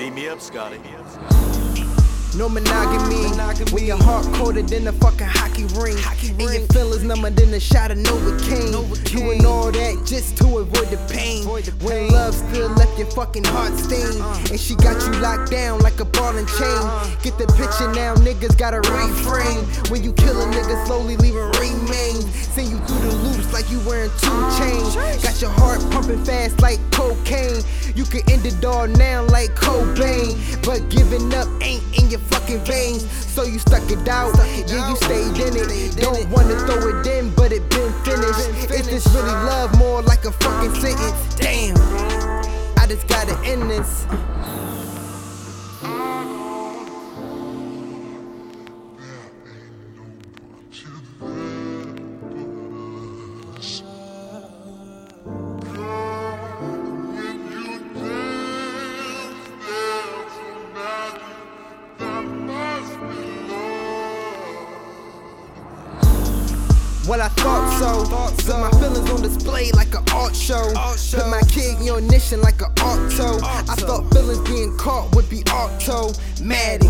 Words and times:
up, 0.00 0.40
Scotty. 0.40 0.80
No 2.34 2.48
monogamy. 2.48 3.28
When 3.70 3.84
your 3.84 4.02
heart 4.02 4.24
colder 4.34 4.62
than 4.62 4.88
a 4.88 4.92
fucking 4.92 5.26
hockey 5.26 5.64
ring. 5.76 5.96
Hockey 5.98 6.30
and 6.30 6.40
your 6.40 6.66
feelings 6.72 7.04
number 7.04 7.28
than 7.28 7.52
a 7.52 7.60
shot 7.60 7.90
of 7.90 7.98
Novocaine. 7.98 8.72
Doing 9.12 9.44
all 9.44 9.70
that 9.70 10.06
just 10.06 10.38
to 10.38 10.58
avoid 10.58 10.88
the 10.88 10.96
pain. 11.12 11.44
When 11.46 12.08
love 12.08 12.34
still 12.34 12.70
left 12.70 12.98
your 12.98 13.10
fucking 13.10 13.44
heart 13.44 13.76
stained. 13.76 14.24
And 14.50 14.58
she 14.58 14.74
got 14.74 14.96
you 15.04 15.20
locked 15.20 15.50
down 15.50 15.80
like 15.80 16.00
a 16.00 16.06
ball 16.06 16.34
and 16.34 16.48
chain. 16.48 16.82
Get 17.22 17.36
the 17.36 17.46
picture 17.60 17.92
now, 17.92 18.14
niggas 18.16 18.56
gotta 18.56 18.80
reframe. 18.80 19.90
When 19.90 20.02
you 20.02 20.14
kill 20.14 20.40
a 20.40 20.46
nigga, 20.46 20.86
slowly 20.86 21.18
leaving 21.18 21.44
remains. 21.60 22.24
Send 22.50 22.70
you 22.70 22.78
through 22.88 23.10
the 23.10 23.16
loops 23.16 23.52
like 23.52 23.70
you 23.70 23.78
wearing 23.86 24.10
two 24.18 24.40
chains. 24.58 24.96
Got 25.22 25.40
your 25.42 25.50
heart 25.50 25.69
fast 26.18 26.60
like 26.60 26.78
cocaine. 26.90 27.62
You 27.94 28.04
can 28.04 28.22
end 28.30 28.46
it 28.46 28.64
all 28.64 28.86
now 28.86 29.24
like 29.24 29.50
Cobain. 29.50 30.36
But 30.64 30.88
giving 30.88 31.32
up 31.34 31.48
ain't 31.62 31.82
in 31.98 32.10
your 32.10 32.20
fucking 32.20 32.64
veins. 32.64 33.02
So 33.10 33.44
you 33.44 33.58
stuck 33.58 33.90
it 33.90 34.06
out. 34.08 34.34
Yeah, 34.66 34.88
you 34.88 34.96
stayed 34.96 35.38
in 35.46 35.56
it. 35.56 35.96
Don't 35.96 36.28
wanna 36.30 36.58
throw 36.66 37.00
it 37.00 37.06
in, 37.06 37.30
but 37.34 37.52
it 37.52 37.68
been 37.70 37.92
finished. 38.04 38.70
Is 38.70 38.86
this 38.86 39.06
really 39.14 39.28
love 39.28 39.76
more 39.78 40.02
like 40.02 40.24
a 40.24 40.32
fucking 40.32 40.74
sentence? 40.74 41.34
Damn. 41.36 41.76
I 42.78 42.86
just 42.86 43.06
gotta 43.08 43.38
end 43.44 43.70
this. 43.70 44.06
Well, 67.10 67.22
I 67.22 67.28
thought 67.30 67.66
so. 67.80 68.06
Put 68.46 68.60
my 68.60 68.70
feelings 68.78 69.10
on 69.10 69.20
display 69.20 69.72
like 69.72 69.92
an 69.96 70.04
art 70.14 70.36
show. 70.36 70.70
Put 71.10 71.26
my 71.26 71.40
kid 71.50 71.76
in 71.80 71.82
your 71.82 71.98
ignition 71.98 72.40
like 72.40 72.62
an 72.62 72.70
auto. 72.78 73.44
I 73.44 73.74
thought 73.74 74.08
feelings 74.14 74.38
being 74.48 74.76
caught 74.76 75.12
would 75.16 75.28
be 75.28 75.42
automatic. 75.50 76.86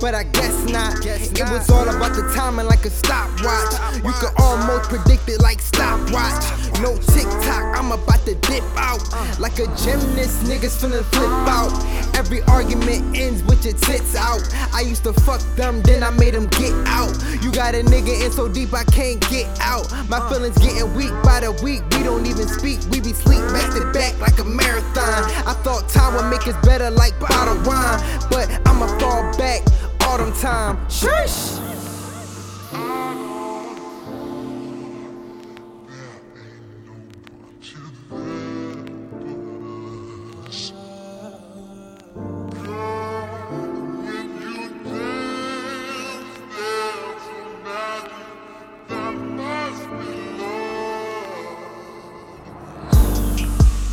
But 0.00 0.14
I 0.14 0.22
guess 0.32 0.56
not. 0.72 1.04
It 1.04 1.44
was 1.52 1.68
all 1.68 1.86
about 1.86 2.16
the 2.16 2.32
timing 2.34 2.68
like 2.68 2.86
a 2.86 2.90
stopwatch. 2.90 3.74
You 3.96 4.12
could 4.16 4.32
almost 4.38 4.88
predict 4.88 5.28
it 5.28 5.42
like 5.42 5.60
stopwatch. 5.60 6.48
No 6.80 6.96
TikTok, 6.96 7.76
I'm 7.76 7.92
about 7.92 8.17
to 8.28 8.34
dip 8.48 8.64
out. 8.76 9.00
Like 9.40 9.58
a 9.58 9.66
gymnast, 9.76 10.44
niggas 10.44 10.76
finna 10.80 11.02
flip 11.12 11.30
out. 11.48 11.72
Every 12.14 12.42
argument 12.42 13.16
ends 13.16 13.42
with 13.44 13.64
your 13.64 13.74
tits 13.74 14.14
out. 14.14 14.42
I 14.72 14.82
used 14.82 15.04
to 15.04 15.12
fuck 15.12 15.40
them, 15.56 15.80
then 15.82 16.02
I 16.02 16.10
made 16.10 16.34
them 16.34 16.46
get 16.48 16.72
out. 16.86 17.14
You 17.42 17.50
got 17.52 17.74
a 17.74 17.82
nigga 17.82 18.24
in 18.24 18.30
so 18.30 18.48
deep 18.48 18.74
I 18.74 18.84
can't 18.84 19.20
get 19.30 19.46
out. 19.60 19.90
My 20.08 20.20
feelings 20.28 20.58
getting 20.58 20.92
weak 20.94 21.12
by 21.22 21.40
the 21.40 21.52
week. 21.62 21.82
We 21.92 22.02
don't 22.02 22.26
even 22.26 22.48
speak, 22.48 22.80
we 22.90 23.00
be 23.00 23.12
sleep 23.12 23.40
back 23.52 23.72
to 23.74 23.90
back 23.92 24.18
like 24.20 24.38
a 24.38 24.44
marathon. 24.44 25.24
I 25.46 25.54
thought 25.64 25.88
time 25.88 26.14
would 26.14 26.28
make 26.28 26.46
us 26.46 26.56
better 26.66 26.90
like 26.90 27.18
bottle 27.20 27.56
wine, 27.64 28.00
but 28.30 28.48
I'ma 28.68 28.86
fall 28.98 29.22
back 29.38 29.62
autumn 30.02 30.32
time. 30.34 30.78
Shush! 30.90 31.58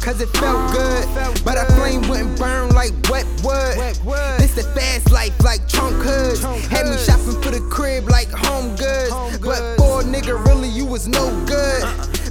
Cause 0.05 0.21
it 0.21 0.29
felt 0.37 0.71
good, 0.71 1.03
but 1.43 1.57
a 1.57 1.65
flame 1.73 2.07
wouldn't 2.07 2.37
burn 2.37 2.69
like 2.75 2.93
wet 3.09 3.25
wood. 3.43 3.75
This 4.37 4.53
the 4.53 4.61
fast 4.77 5.11
life 5.11 5.33
like 5.43 5.67
trunk 5.67 5.95
hoods. 5.95 6.43
Had 6.69 6.85
me 6.85 6.95
shopping 6.97 7.41
for 7.41 7.49
the 7.49 7.59
crib 7.71 8.07
like 8.07 8.29
home 8.29 8.75
goods. 8.75 9.09
But 9.41 9.75
for 9.77 10.01
a 10.01 10.03
nigga, 10.03 10.37
really, 10.45 10.69
you 10.69 10.85
was 10.85 11.07
no 11.07 11.25
good. 11.47 11.81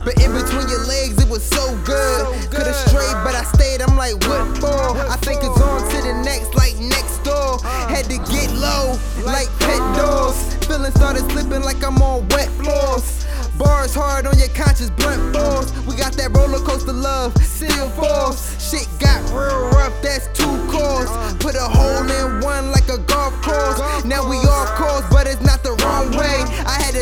But 0.04 0.22
in 0.22 0.30
between 0.30 0.68
your 0.70 0.86
legs, 0.86 1.18
it 1.20 1.28
was 1.28 1.42
so 1.42 1.74
good. 1.82 2.30
Could've 2.54 2.76
strayed, 2.86 3.18
but 3.26 3.34
I 3.34 3.42
stayed. 3.42 3.82
I'm 3.82 3.96
like, 3.96 4.22
what 4.22 4.46
for? 4.62 4.94
I 5.10 5.16
think 5.26 5.42
it's 5.42 5.60
on 5.60 5.82
to 5.82 5.96
the 5.98 6.14
next, 6.22 6.54
like 6.54 6.78
next 6.78 7.24
door. 7.24 7.58
Had 7.90 8.04
to 8.04 8.18
get 8.30 8.54
low, 8.54 8.94
like 9.26 9.50
pet 9.58 9.82
doors. 9.98 10.38
Feelings 10.70 10.94
started 10.94 11.28
slipping 11.32 11.62
like 11.62 11.82
I'm 11.82 12.00
on 12.00 12.28
wet 12.28 12.50
floors. 12.50 13.26
Bars 13.58 13.94
hard 13.94 14.26
on 14.26 14.36
your 14.36 14.48
conscience, 14.48 14.90
blunt 14.90 15.32
balls. 15.32 15.72
We 15.86 15.94
got 15.94 16.14
that 16.14 16.34
roller 16.36 16.58
coaster 16.58 16.92
love, 16.92 17.32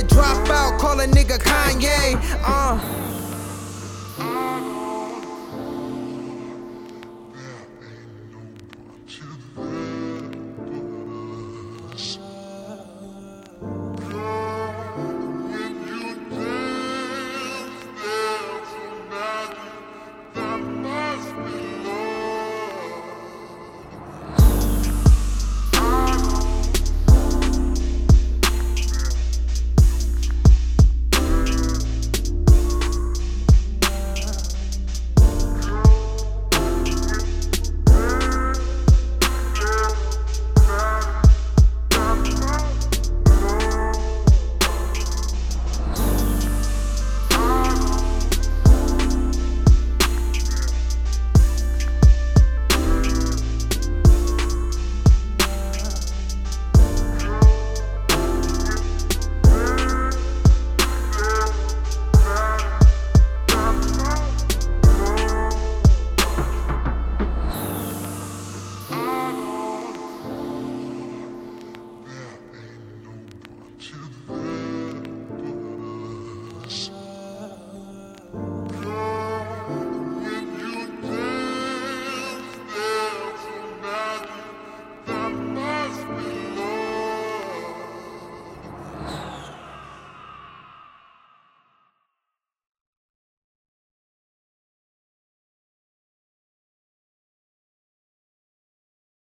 drop 0.02 0.48
out, 0.48 0.80
call 0.80 1.00
a 1.00 1.06
nigga 1.06 1.38
Kanye. 1.38 2.16
Uh. 2.44 3.02